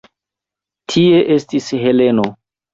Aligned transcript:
Tie 0.95 1.21
estis 1.37 1.71
Heleno. 1.85 2.29